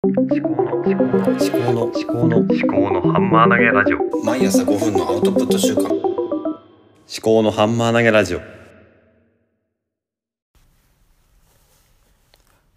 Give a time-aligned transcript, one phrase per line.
[0.00, 4.24] 思考の思考の思考の思考の思考のハンマー投げラジオ。
[4.24, 5.86] 毎朝5分のアウトプット週間。
[5.88, 5.96] 思
[7.20, 8.40] 考のハンマー投げラジオ。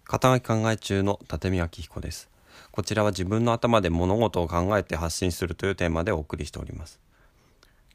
[0.02, 2.28] 肩書き考え中の立見明彦です。
[2.72, 6.98] こちらは自分の頭で物事を考えて発信するというテーマでお送りしております。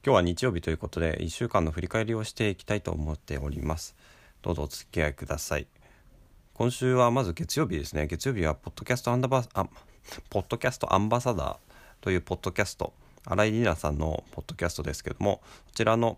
[0.05, 3.93] 今日は日曜日ということで1週間の振り返りをしていきたいと思っております。
[4.41, 5.67] どうぞお付き合いください。
[6.57, 8.07] 今週はまず月曜日ですね。
[8.07, 9.67] 月曜日はポッドキャストアンダバあ
[10.31, 11.57] ポッドキャストアンバサダー
[12.01, 12.93] というポッドキャスト。
[13.25, 16.17] 新井里奈さんのポッドキャストですけどもこちらの、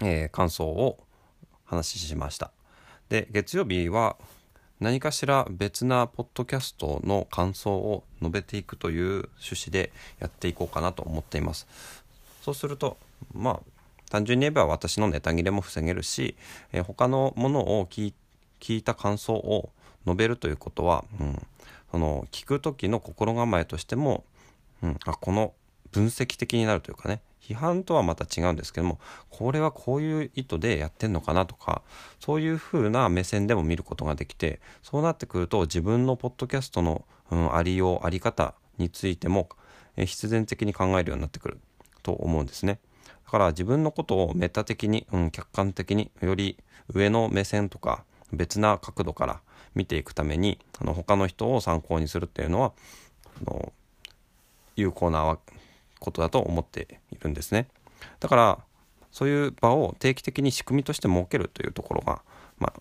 [0.00, 0.98] えー感想を
[1.66, 2.52] 話ししました。
[3.10, 4.16] で月曜日は
[4.80, 11.66] 何かしら別なポッドキャストの感想を述べていくという趣旨でやっていこうかなと思っています。
[12.40, 12.96] そうすると
[13.34, 13.60] まあ
[14.08, 16.34] 単純に言えば私のネタ切れも防げるし、
[16.72, 18.23] えー他のものを聞いて
[18.64, 19.68] 聞いた感想を
[20.06, 21.46] 述べるということは、うん、
[21.90, 24.24] その聞く時の心構えとしても、
[24.82, 25.52] うん、あこの
[25.92, 28.98] 分析的になるというかね批判とはまた違うんですけども
[29.28, 31.82] これはこういう意図でやってんのかなとか
[32.20, 39.50] そういう風な目線でも見ることができてそうなってくると自分のポッドキャストの、うん、ありようあり方についても
[39.96, 41.58] え必然的に考えるようになってくる
[42.02, 42.78] と思うんですね。
[43.26, 46.58] だから自分のことをメタ的に、うん、客観的により
[46.92, 49.40] 上の目線とか別な角度から
[49.74, 52.72] 見ていくためにあの他の人を参考にするっていうのは
[53.46, 53.72] あの
[54.76, 55.38] 有効な
[55.98, 57.68] ことだと思っているんですね。
[58.20, 58.58] だから
[59.10, 62.22] そういう場を定期的に仕組みとして設けるというところが
[62.58, 62.80] まあ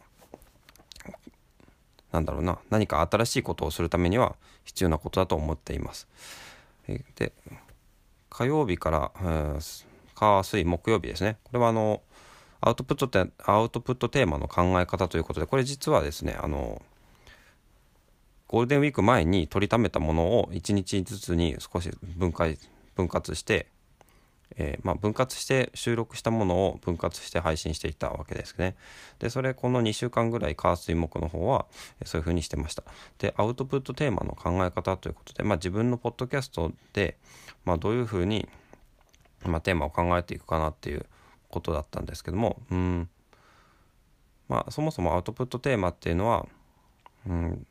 [2.11, 6.07] なんだろうな何か新しいことをするためには必要なことだと思っています。
[7.15, 7.33] で
[8.29, 9.11] 火曜日から、
[10.15, 12.01] 火水木曜日ですねこれはあの
[12.65, 16.81] アウトプットってアウトプットテーマの考え方ということでこれ実はですねあの
[18.47, 22.57] ゴールデンウィーク前に取りためたものを1日ずつに少し分解
[22.95, 23.67] 分割して、
[24.55, 28.75] えーまあ、分割して収録したものを分割して配信していたわけですね。
[29.19, 31.65] でそれこの2週間ぐらい火水木の方は
[32.05, 32.83] そういうふうにしてました。
[33.17, 37.17] でアウトプットテーマの考え方ということで、まあ、自分のポッドキャストで、
[37.65, 38.47] まあ、どういうふうに、
[39.45, 41.05] ま、テーマを考えていくかなっていう
[41.53, 43.09] ことだったんですけどもうん。
[44.49, 46.47] まあそもそもアウトプットテーマっていうのは、
[47.27, 47.67] うん、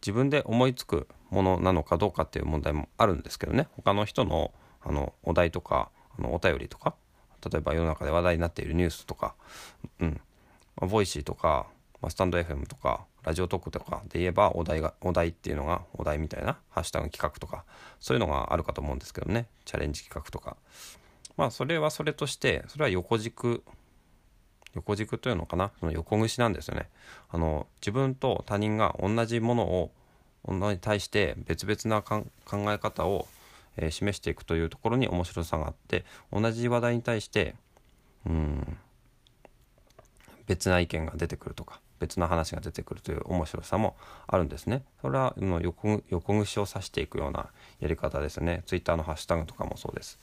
[0.00, 3.68] 自分で思いつくものなのかどうかっていう問題もあるんですけどね。
[3.76, 6.94] 他の人のあのお題とかあのお便りとか
[7.50, 9.34] 例えば世の中で話題になっているニュースとか、
[10.00, 10.20] うん。
[10.76, 11.66] まあ、ボイシーとか、
[12.02, 17.64] まあ、スタンド FM とかラジオトークとかで言えばお題がお題っていうのがお題みたいなハッシュタグ企画とか
[17.98, 19.46] そういうのがあるかと思うんですけどね。
[19.64, 20.56] チャレンジ企画とか。
[21.36, 23.62] まあそれはそれとしてそれは横軸
[24.74, 25.72] 横軸というのかな？
[25.80, 26.88] その横串なんですよね
[27.30, 29.90] あの自分と他人が同じものを
[30.46, 32.24] のに対して別々な考
[32.72, 33.26] え方を、
[33.76, 37.54] えー示していくというところに面白さがあって同じ話題に対して
[38.24, 38.78] うん
[40.46, 43.96] 別な意見が出てくるとか別な話が出てくるという面白さも
[44.28, 44.84] あるんですね。
[45.00, 47.48] それは横横串を指していくような
[47.80, 48.62] やり方ですね。
[48.66, 50.18] ツイッターのハッシュタグとかもそうです。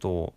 [0.00, 0.34] と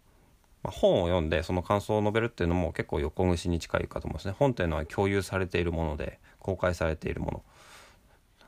[0.67, 4.35] まあ、本を読んでその感想を述べるっていうのも結構横串に近いかと思うんですね。
[4.37, 7.43] 本っていうのは共有されているもので公開されているもの。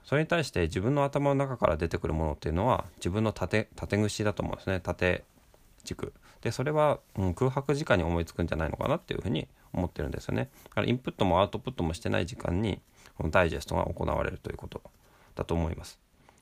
[0.04, 4.82] それに対して自分の頭の中から出てくるものっていうのは自分の縦縦串だと思うんですね。
[4.82, 5.24] 縦
[5.86, 6.12] 軸。
[6.42, 10.50] でそれは、うん、空白時間に思いつくんじゃないのかなっていうふうに思ってるんですよね。
[10.66, 12.82] だからインプットもアウトプットもしてない時間に
[13.18, 14.82] このダイジェストが行われるということ
[15.36, 16.00] だと思います。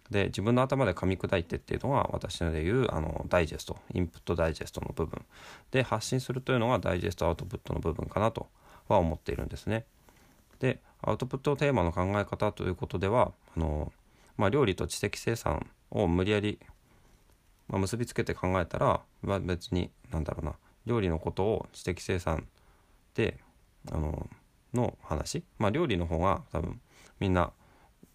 [0.10, 5.26] で自分の頭で噛み砕いてっていうのが私のでいうあのダイジェストインプットダイジェストの部分
[5.72, 8.48] で発信するというのがダイジェストアウトプットの部分かなと
[8.88, 9.86] は思っているんですね。
[10.60, 13.92] でアウトプットテーマの考え方ということではあの、
[14.38, 16.60] まあ、料理と知的生産を無理やり、
[17.68, 22.48] まあ、結びつけて考えたら、まあ、別に何だろうな料理のことを知的生産
[23.14, 23.38] で
[23.92, 24.30] あの
[24.74, 26.82] の話、まあ、料理の方が多分
[27.20, 27.52] みんな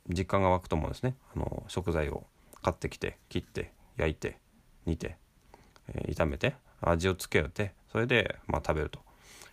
[0.09, 2.25] 実感が湧くと思うんですねあの食材を
[2.63, 4.39] 買ってきて切って焼いて
[4.87, 5.17] 煮て、
[5.89, 9.01] えー炒めて味をつけてそれで、まあ、食べると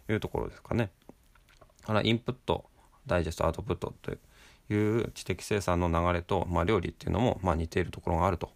[0.09, 0.89] いうところですかね。
[1.85, 2.65] からインプット
[3.07, 4.11] ダイジェストアウトプットと
[4.73, 8.51] いう知的生産の流れと、まあ、料理っていうのも、まあ、似ているところがあると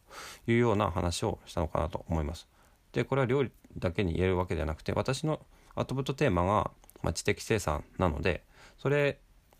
[0.47, 2.47] いうような話をしたのかなと思います。
[2.91, 5.39] でこれは料理だけに言えるわけではなくて私の
[5.75, 8.43] アウトプットテーマが、まあ、知的生産なので
[8.77, 9.19] それ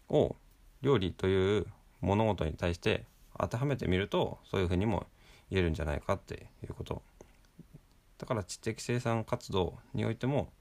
[0.10, 0.36] を
[0.84, 1.66] 料理という
[2.04, 3.06] 物事に対して
[3.40, 5.08] 当てはめてみるとそういうふうにも
[5.50, 7.02] 言えるんじゃないかっていうこと。
[8.20, 10.52] だから知的生産活動においても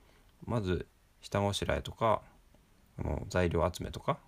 [0.47, 0.87] まず
[1.21, 2.23] 下ごしらえとか
[2.99, 4.19] の材料集めとか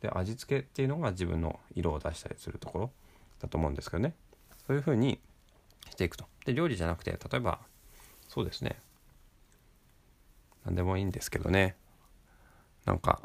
[0.00, 2.90] で味付けっていうのが自分の色を出したりするところ
[3.40, 4.14] だと思うんですけどね。
[4.66, 5.18] そういうふうに
[5.90, 6.26] していくと。
[6.44, 7.60] で料理じゃなくて例えば
[8.28, 8.76] そうですね。
[10.64, 11.76] 何でもいいんですけどね。
[12.84, 13.20] なんか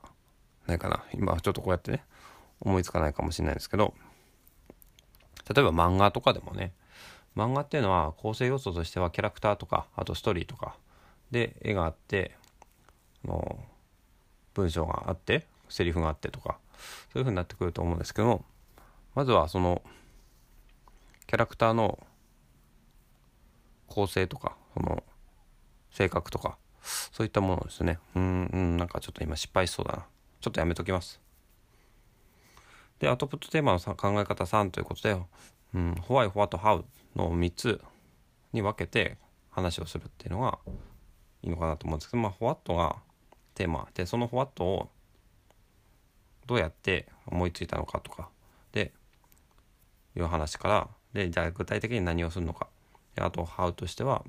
[0.68, 1.04] ないかな。
[1.14, 2.04] 今ちょっとこうやってね
[2.64, 3.94] 思いつかないかもしれないですけど
[5.54, 6.74] 例えば漫画とかでもね
[7.36, 10.76] 漫画っていうのは構成要素としてはキャラクターとかあとストーリーとか
[11.32, 12.36] で絵があって
[13.26, 13.58] の
[14.54, 16.58] 文章があってセリフがあってとか
[17.12, 18.46] そういうふうになってくると思うんですけども
[19.16, 19.82] まずはその
[21.28, 22.00] キャラクターの
[23.88, 25.04] 構成とかその
[25.92, 26.58] 性格とか
[27.12, 28.00] そういったものですね。
[28.16, 30.06] うんうんなんかちょっと今失敗しそうだな。
[30.42, 31.22] ちょっとやめときます。
[33.04, 35.18] でアウトプットテーマの考え方3ということで、
[35.76, 36.86] うん、Why, What, How
[37.18, 37.82] の3つ
[38.54, 39.18] に分けて
[39.50, 40.58] 話をするっていうのが
[41.42, 42.96] いいのかなと思うんですけど、まあ、What が
[43.56, 44.88] テーマでその What を
[46.48, 48.30] どうやって思いついたのかとか
[48.72, 48.94] で
[50.16, 52.68] いう話からでじゃあ具体的に何をするのか
[53.16, 54.24] であと How としては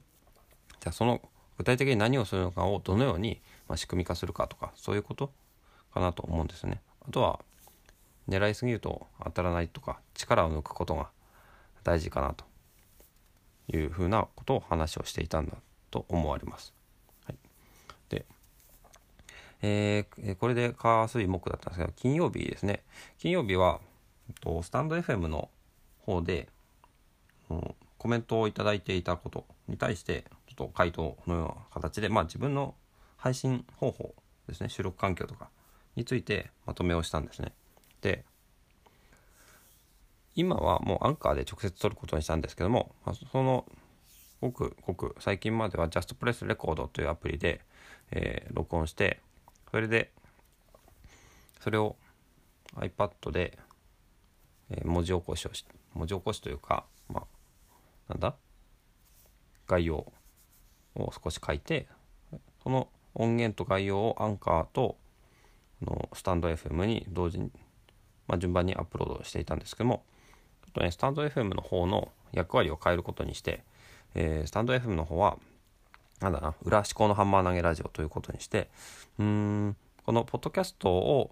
[0.81, 1.21] じゃあその
[1.59, 5.31] 具体的に何をするのかをどのように、ま、仕組み化するかとかそういうこと
[5.93, 6.81] かなと思うんですね。
[7.07, 7.39] あとは
[8.29, 11.11] 狙いすぎると当たらないとか力を抜くことが
[11.83, 12.45] 大事かなと
[13.69, 15.57] いうふうなことを話をしていたんだ
[15.91, 16.73] と思われます。
[17.27, 17.37] はい、
[18.09, 18.27] で、
[19.63, 22.83] えー、これで火水木だったんですけど金曜日ですね
[23.19, 23.81] 金曜日は
[24.41, 25.51] とスタンド FM の
[26.01, 26.49] 方で、
[27.51, 32.75] うん、コメントを頂いていたことに対してちょっと回答のような形でまあ自分の
[33.17, 34.15] 配信方法
[34.49, 35.49] ですね収録環境とか
[35.97, 37.53] についてまとめをしたんですね。
[38.05, 38.23] で
[40.35, 43.65] 今はもうアンカーで直接撮ることにしたんですけども、ま、その
[44.43, 47.63] ごくごく最近までは JustPress Record というアプリで、
[48.11, 49.21] えー、録音して
[49.71, 50.13] それで
[51.61, 51.97] それを
[52.77, 53.59] iPad で、
[54.71, 55.65] え、文字起こしをし
[55.95, 57.23] 文字起こしというかま
[58.09, 58.35] あなんだ？
[59.67, 60.13] 概要
[60.95, 61.87] を少し書いて
[62.63, 64.99] その音源と概要をアンカーと
[65.81, 67.51] のスタンド FM に同時に、
[68.27, 70.05] まあ、順番にアップロードしていたんですけども
[70.65, 73.63] ちょっとねスタンド FM の方の役割を変えることにして、
[74.15, 75.39] えー、スタンド FM の方は
[76.21, 78.69] なんだな裏思考のハンマー投げラジオということにして
[79.19, 81.31] うーんこのポッドキャストを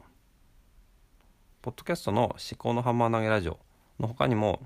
[1.62, 3.58] ポッドキャストの思考のハンマー投げラジオ
[4.00, 4.60] の他にも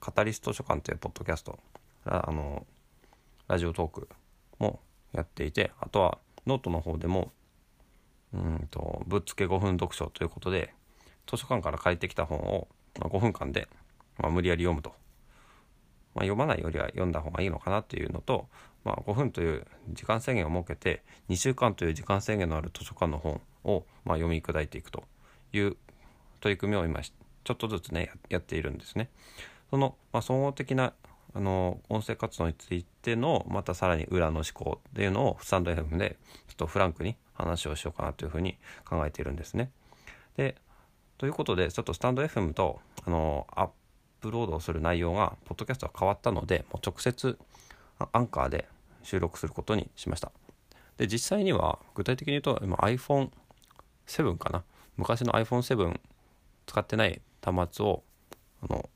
[0.00, 1.58] カタリスト書簡というポッドキャスト
[2.04, 2.66] あの
[3.46, 4.08] ラジオトーク
[4.58, 4.80] も
[5.12, 7.32] やっていてあとはノートの方でも
[8.32, 10.72] うんとぶっつけ5分読書ということで
[11.30, 12.66] 図書館から借りてきた本を、
[12.98, 13.68] まあ、5分間で、
[14.18, 14.90] まあ、無理やり読むと、
[16.14, 18.48] まあ、読まないよりは読んだ方がいいのかなっていうのと、
[18.84, 25.04] まあ、5分という時間制限を設けて2週間という時間制限のある図書館の本を、まあ、読み砕いていくと
[25.52, 25.76] いう
[26.40, 29.08] 取り組みを今ちょっとずつねやっているんですね。
[29.70, 30.94] その、まあ、総合的な
[31.32, 36.16] あの音声活動についてのまたさらに裏の思考っていうのをスタンド FM で
[36.48, 39.70] ちょっとフランクに話をしようかなというふうに考えているんですね。
[40.36, 40.56] で
[41.20, 43.68] ということでちょっとスタンド FM とあのアッ
[44.22, 47.38] プロードする内容がポッドキャストが変わったのでもう直接
[47.98, 48.66] アンカーで
[49.02, 50.32] 収録することにしました。
[50.96, 54.64] で実際には具体的に言うと今 iPhone7 かな？
[54.96, 56.00] 昔の iPhone7
[56.64, 58.02] 使ってない端末を
[58.62, 58.88] あの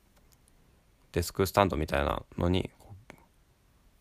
[1.12, 2.70] デスクスタンドみたいなのに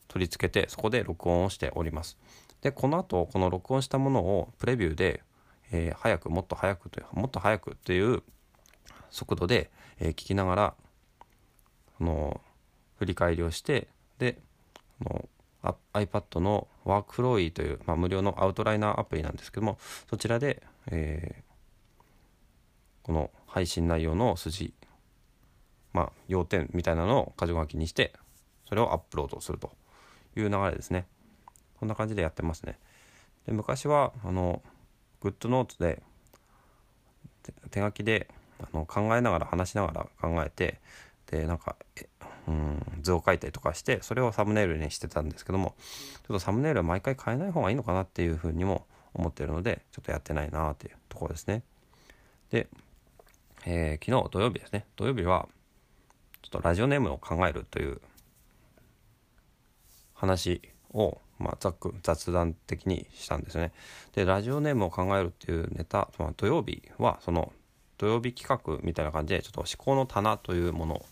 [0.07, 2.17] 取り付けてそこで録音をしております。
[2.61, 5.23] でこの後この録音したものをプレビューで、
[5.73, 8.23] えー、早くもっと早くというもっと早くっていう
[9.09, 10.73] 速度で、えー、聞きながら
[11.99, 12.39] あの
[12.99, 13.87] 振り返りをして
[14.19, 14.37] で
[15.01, 15.29] あの
[15.93, 19.77] iPad のワークフローイという、まあ、無料のアウトライナーアプリなんですけども
[20.09, 20.61] そちらで、
[20.91, 21.41] えー、
[23.03, 24.73] この配信内容の筋
[25.93, 28.13] まあ、要点みたいなのを箇条書きにして
[28.67, 29.71] それをアップロードすると
[30.35, 31.05] いう流れですね。
[31.79, 32.79] こんな感じでやってますね。
[33.45, 34.61] で昔はあの
[35.23, 36.03] グッドノートで
[37.71, 38.27] 手書きで
[38.59, 40.79] あの考えながら話しながら考えて
[41.31, 41.77] でなんか
[42.47, 45.75] うん図を書いたりとかしてそれをサムネイルにしてたんですけども
[46.27, 51.63] ちょっとサムネイルは毎回変えない方がいいのかなっていうふうにも思ってるのでちょっとやってないなっていうところですね。
[52.51, 52.67] で、
[53.65, 54.85] えー、昨日土曜日ですね。
[54.97, 55.47] 土曜日は
[56.41, 58.01] ちょっとラジオネームを考えるという
[60.13, 60.61] 話
[60.91, 63.71] を、まあ、ざっく雑談的にしたんですね。
[64.13, 67.51] でラジオネームを考えるっていうネタ、まあ、土曜日はその
[67.97, 71.05] 土曜日企画みたいな感じでちょっと思考の棚というもの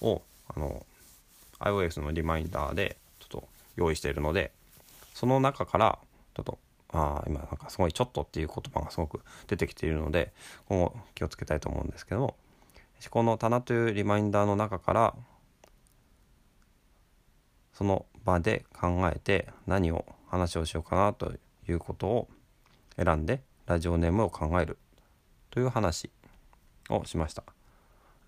[0.00, 0.22] を
[0.54, 0.84] あの
[1.60, 4.52] iOS のリマインダーでちょっと用意しているので
[5.14, 5.98] その中から
[6.34, 6.58] ちょっと
[6.92, 10.32] ああ今なんかすごい「ちょっと」っていう言葉がすごく出てきているので
[10.68, 12.36] 今後気をつけたいと思うんですけども
[13.02, 15.14] 思考の棚というリマインダーの中から
[17.74, 21.32] その場で考えて何を話をしようかなと
[21.68, 22.28] いうことを
[22.96, 24.78] 選んでラジオネームを考える
[25.50, 26.10] という話
[26.88, 27.44] をしました。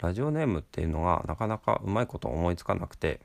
[0.00, 3.20] ラジオネームっていうのがなかなかうまいこと思いつかなくて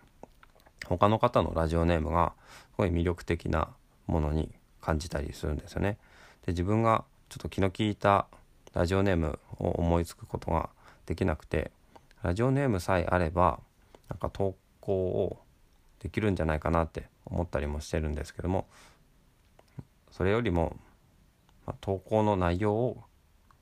[0.85, 3.69] 他の方のラジオネームがすごい魅力的な
[4.07, 4.49] ものに
[4.81, 5.97] 感じたりするんですよね。
[6.45, 8.27] で自分がちょっと気の利いた
[8.73, 10.69] ラジオネームを思いつくことが
[11.05, 11.71] できなくて
[12.23, 13.59] ラジオネームさえあれば
[14.09, 15.39] なんか投稿を
[15.99, 18.67] できるんじゃないかなって思ったりもしてるんですけども
[20.11, 20.75] それよりも、
[21.65, 23.03] まあ、投稿の内容を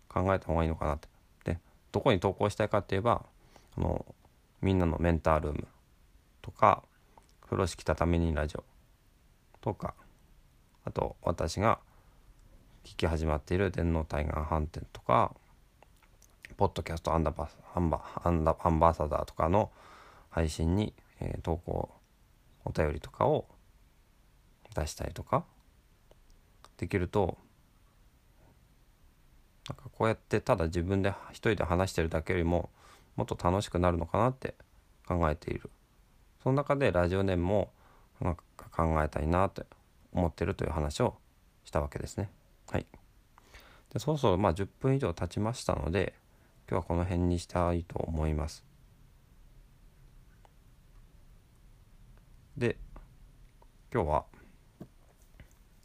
[0.08, 1.08] 考えた方がいいのかなって。
[1.44, 1.60] で
[1.92, 3.26] どこに投稿したいかって言えば
[3.78, 4.06] あの
[4.62, 5.68] みんなのメンタールーム
[6.42, 6.84] とか
[7.42, 8.64] 風呂敷畳にラジオ
[9.62, 9.94] とか
[10.84, 11.80] あと私が
[12.84, 15.34] 聞き始まっている電脳対岸飯店とか
[16.56, 19.70] ポッドキャストアンダバアンバアンダアンバサダーとかの
[20.30, 21.90] 配信に、えー、投稿
[22.68, 23.46] お便りとかを
[24.76, 25.44] 出したりとか
[26.78, 27.38] できると
[29.70, 32.70] なんかこうやってただ自分で一人で話してるだけよりも
[33.16, 34.56] もっと楽しくなるのかなって
[35.08, 35.70] 考えている。
[36.44, 37.72] その中でラジオネームも
[38.22, 39.64] なんか考えたいなって
[40.14, 41.16] 思ってるという話を
[41.66, 42.30] したわけですね。
[42.70, 42.86] はい。
[43.94, 46.14] でそろそろまあ10分以上経ちましたので
[46.70, 48.67] 今日はこの辺にしたいと思います。
[52.58, 52.78] で
[53.94, 54.26] 今日は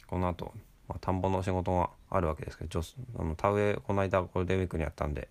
[0.07, 0.51] この後、
[0.87, 2.81] まあ、田んぼの仕事があるわけですけど
[3.19, 5.29] あの田植えこの間ゴールデンウィークにやったんで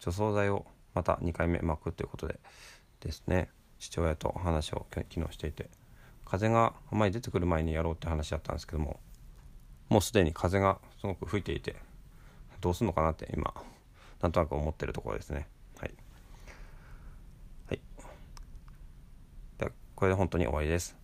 [0.00, 2.38] 除草剤をまた2回目巻くということで
[3.00, 5.68] ですね父親と話を昨日していて
[6.24, 8.98] 風があまり出てくる前にやろうって話だったんですけども
[9.88, 11.76] もうすでに風がすごく吹いていて
[12.60, 13.54] どうすんのかなって今
[14.20, 15.46] なんとなく思ってるところですね
[15.78, 15.94] はい
[17.68, 17.80] はい
[19.58, 20.94] ではこれで本当に終わりです。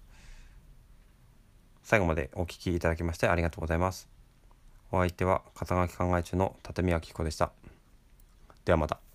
[1.82, 4.06] 最後までお聴きいただきましてありがとうございます。
[4.92, 7.50] お相手は肩書き考え中の立見明彦でした。
[8.64, 9.11] ではまた。